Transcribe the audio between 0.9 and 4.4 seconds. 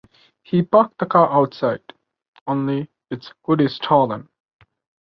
the car outside. Only its hood is stolen.